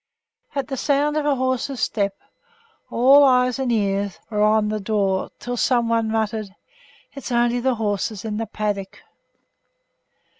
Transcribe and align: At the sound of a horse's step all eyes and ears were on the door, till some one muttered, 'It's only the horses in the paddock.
At 0.55 0.67
the 0.69 0.77
sound 0.77 1.15
of 1.15 1.27
a 1.27 1.35
horse's 1.35 1.79
step 1.79 2.15
all 2.89 3.23
eyes 3.23 3.59
and 3.59 3.71
ears 3.71 4.17
were 4.31 4.41
on 4.41 4.69
the 4.69 4.79
door, 4.79 5.29
till 5.37 5.55
some 5.57 5.89
one 5.89 6.09
muttered, 6.09 6.55
'It's 7.13 7.31
only 7.31 7.59
the 7.59 7.75
horses 7.75 8.25
in 8.25 8.37
the 8.37 8.47
paddock. 8.47 9.03